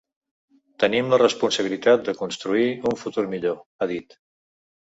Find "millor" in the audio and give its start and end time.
3.35-3.63